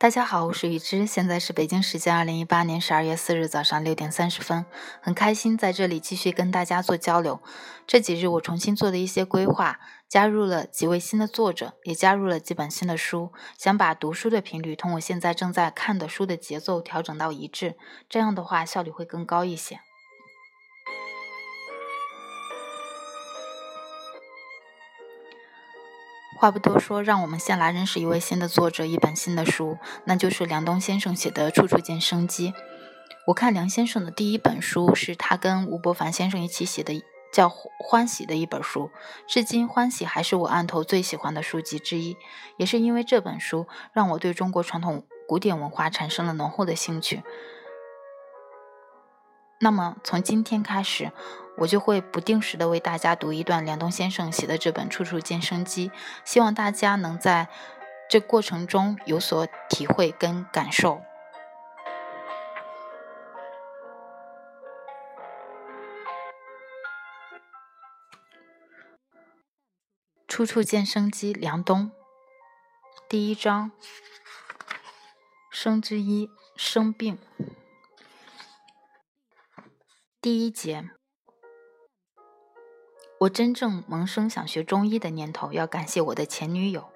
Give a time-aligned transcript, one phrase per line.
[0.00, 4.64] 大家好，我是雨之，现在是北京时间二零一八年十二月四日早上六点三十分，
[5.02, 7.42] 很开心在这里继续跟大家做交流。
[7.86, 9.78] 这几日我重新做了一些规划，
[10.08, 17.76] 加入了几位新的作者，也加入了几本新的书，想把读书的频率同我现在正在看的书的节奏调整到一致，
[18.08, 19.80] 这样的话效率会更高一些。
[26.40, 29.76] 话不多说，让我们先来认识一位新的作者，一本新的书，
[30.06, 32.52] 那就是梁冬先生写的《处处见生机》。
[33.26, 37.46] 我看梁先生的第一本书是他跟吴伯凡先生一起写的，叫
[37.78, 38.90] 《欢喜》的一本书，
[39.28, 42.16] 至今《欢喜》还是我案头最喜欢的书籍之一。
[42.56, 47.22] 也是因为这本书，让我对中国传统古典文化产生了浓厚的兴趣。
[49.62, 51.12] 那么从今天开始，
[51.56, 55.88] 我就会不定时的为大家读一段梁冬先生写的这本《处处见生机》，
[56.24, 57.48] 希望大家能在
[58.08, 61.02] 这过程中有所体会跟感受。
[70.26, 71.90] 处处见生机，梁冬。
[73.08, 73.72] 第一章：
[75.50, 77.18] 生之一，生病。
[80.22, 80.90] 第一节，
[83.20, 86.88] 我真正萌生想学中医的念头，要感谢我的前女友。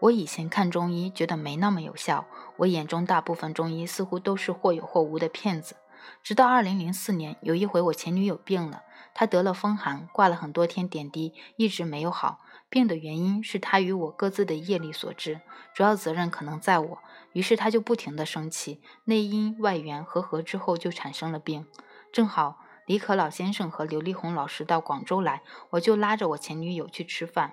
[0.00, 2.26] 我以前看中医觉得没那么有效，
[2.58, 5.76] 我眼中大部分中医似乎都是或有或无的骗子。
[6.22, 8.82] 直到二零零四年，有一回我前女友病了，
[9.14, 12.40] 她得了风寒，挂了很多天点滴，一直没有好。
[12.68, 15.40] 病的原因是她与我各自的业力所致，
[15.72, 16.98] 主要责任可能在我。
[17.32, 21.66] 于是她就不停的生气，内因外缘和合之后就产生了病。
[22.12, 22.58] 正好。
[22.90, 27.52] 李可老先生和刘丽红老师到广州来，我就拉着我前女友去吃饭。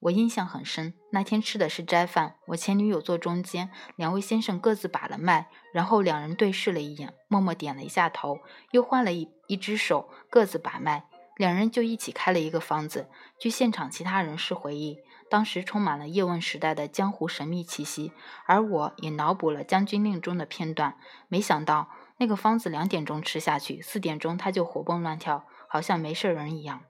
[0.00, 8.40] 我印象很深，那天吃的是斋饭，我前女友坐中间，两位先生各自把了脉，然后两人对视了一眼，默默点了一下头，
[8.72, 11.06] 又换了一一只手，各自把脉，
[11.38, 13.08] 两人就一起开了一个方子。
[13.40, 14.98] 据现场其他人士回忆，
[15.30, 18.12] 当时充满了叶问时代的江湖神秘气息，
[18.44, 20.98] 而我也脑补了《将军令》中的片段，
[21.28, 21.88] 没想到。
[22.18, 26.84] 那个方子两点钟吃下去，四点钟他就活蹦乱跳，好像没事人一样。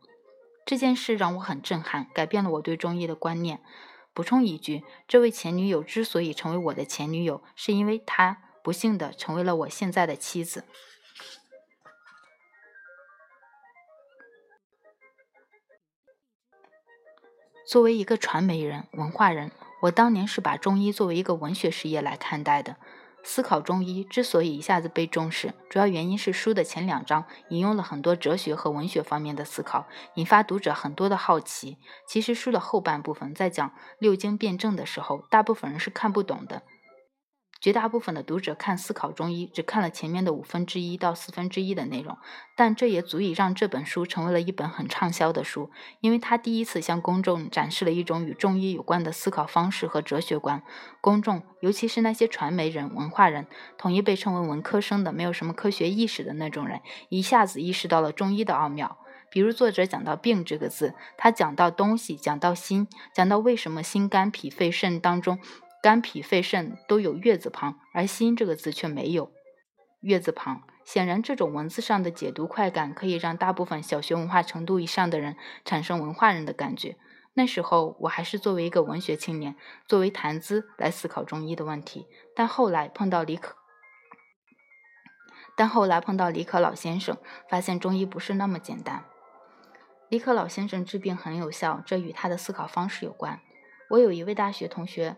[0.64, 3.60] 这件事让我很震撼，改变了我对中医的观念。
[4.12, 10.64] 补充一句，这位前女友之所以成为我的前女友，是因为她不幸的成为了我现在的妻子。
[17.68, 19.50] 作为一个传媒人、文化人，
[19.82, 22.76] 我当年是把中医作为一个文学事业来看待的。
[23.28, 31.76] 思考中医之所以一下子被重视，主要原因是书的前两章引用了很多哲学和文学方面的思考，引发读者很多的好奇。
[32.06, 36.62] 其实书的后半部分在讲六经辩证的时候，大部分人是看不懂的。
[37.66, 42.16] 绝大部分的读者看《思考中医》，只看了前面的五分之一到四分之一的内容，
[42.54, 50.62] 但这也足以让这本书成为了一本很畅销的书，因为他第一次向公众展示了一种与中医有关的思考方式和哲学观。
[51.00, 58.98] 公众，尤其是那些传媒人、文化人，统一被称为文科生的、没有什么科学意识的那种人，一下子意识到了中医的奥妙。
[59.28, 65.40] 比如作者讲到“病”这个字，他讲到东西，讲到心，讲到为什么心、肝、脾、肺、肾当中。
[65.86, 69.30] 肝脾肺肾都有月字旁，而心这个字却没有
[70.00, 70.64] 月字旁。
[70.84, 76.96] 显然，这种文字上的解读快感可以让大部分小学文化程度以上的人产生文化人的感觉。
[77.34, 79.54] 那时候，我还是作为一个文学青年，
[79.86, 82.08] 作为谈资来思考中医的问题。
[82.34, 83.54] 但后来碰到李可，
[85.56, 87.16] 但后来碰到李可老先生，
[87.48, 89.04] 发现中医不是那么简单。
[90.08, 93.38] 李可老先生治病很有效，这与他的思考方式有关。
[93.90, 95.14] 我有一位大学同学。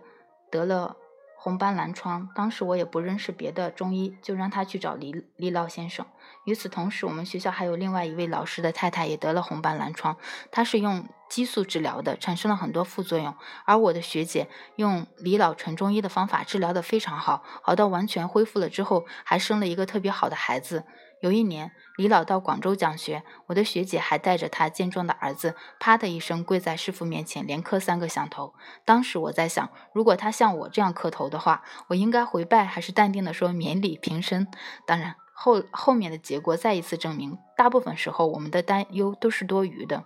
[0.51, 0.97] 得了
[1.37, 6.05] 红斑狼疮，当时我也不认识别的中医，就让他去找李李老先生。
[6.45, 10.17] 与此同时，我们学校还有另外一位老师的太太也得了红斑狼疮，
[10.51, 13.35] 他是用激素治疗的，产生了很多副作用。
[13.65, 20.85] 而我的学姐用李老纯中医的方法治疗的非常好，好到完全恢复了之后，还生了一个特别好的孩子。
[21.21, 28.55] 有一年，李老到广州讲学，我的学姐还带着他健壮的儿子，啪的一声跪在师傅面前，连磕三个响头。
[28.85, 34.47] 当时我在想，如果他像我这样磕头的话，我应该回拜还是淡定的说免礼平身？
[34.87, 40.05] 当然，后后面的结果再一次证明，大部分时候我们的担忧都是多余的。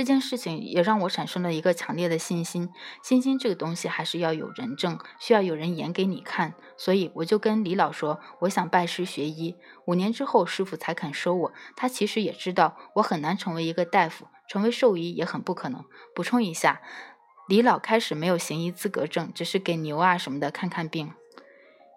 [0.00, 2.70] 这件事情也让我产生了一个强烈的信心。
[3.02, 6.54] 信心这个东西还是要有人证，需要有人演给你看。
[6.78, 9.56] 所以我就跟李老说，我想拜师学医。
[9.86, 11.52] 五年之后，师傅才肯收我。
[11.76, 15.84] 他其实也知道我很难成为一个大夫，成为兽医也很不可能。
[16.14, 16.80] 补充一下，
[17.46, 21.12] 李老开始没有行医资格证，只是给牛啊什么的看看病。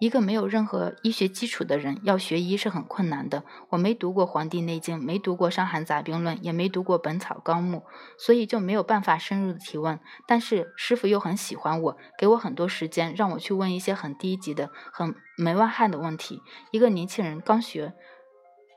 [0.03, 3.45] 一个没有任何医学基础的人要学医是很困难的。
[3.69, 7.77] 我没读过《黄帝内经》，没读过《伤寒杂病论》，也没读过《本草纲目》，
[8.17, 9.97] 所以就没有办法深入的提问。
[10.27, 16.41] 但是师傅又很喜欢我，给我很多时间，让我去问一些很低级的、很门外汉的问题。
[16.71, 17.93] 一个年轻人刚学，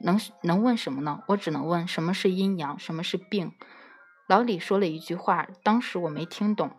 [0.04, 1.24] 能能问什么呢？
[1.26, 3.50] 我只能问什么是阴阳，什么是病。
[4.28, 6.70] 老李说了一句话，当时我没听懂。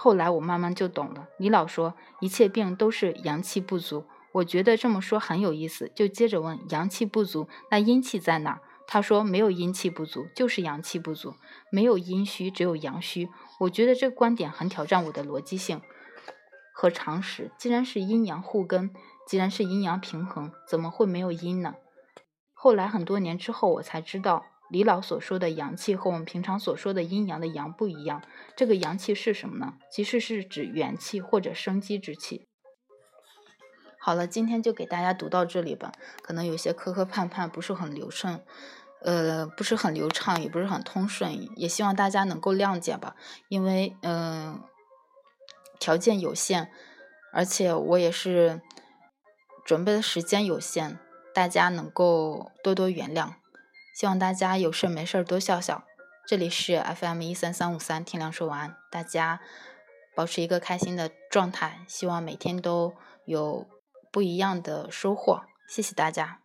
[0.00, 1.26] 后来我慢慢就懂了。
[1.38, 4.04] 李老说一切病都是阳气不足，
[4.34, 8.60] 我觉得这么说很有意思，就接着问阳气不足，那阴气在哪？
[8.86, 11.34] 他说没有阴气不足，就是阳气不足，
[11.72, 13.28] 没有阴虚，只有阳虚。
[13.60, 15.82] 我觉得这个观点很挑战我的逻辑性
[16.72, 17.50] 和常识。
[17.58, 18.94] 既然是阴阳互根，
[19.26, 21.74] 既然是阴阳平衡，怎么会没有阴呢？
[22.54, 24.44] 后来很多年之后，我才知道。
[24.70, 28.22] 李老所说的阳气和我们平常所说的阴阳的阳不一样。
[28.54, 29.74] 这个阳气是什么呢？
[29.90, 32.46] 其实是指元气或者生机之气。
[34.00, 35.92] 好了，今天就给大家读到这里吧。
[36.22, 38.40] 可能有些磕磕绊绊，不是很流畅，
[39.02, 43.16] 呃，不是很流畅，也不是很通顺，也希望大家能够谅解吧。
[43.48, 44.62] 因为嗯，
[45.80, 46.70] 条件有限，
[47.32, 48.62] 而且我也是
[49.64, 50.98] 准备的时间有限，
[51.34, 53.34] 大家能够多多原谅。
[53.98, 55.82] 希望大家有事没事多笑笑。
[56.24, 58.76] 这里是 FM 一三三五三，天亮说完。
[58.92, 59.40] 大家
[60.14, 63.66] 保持一个开心的状态，希望每天都有
[64.12, 65.42] 不一样的收获。
[65.68, 66.38] 谢谢大家。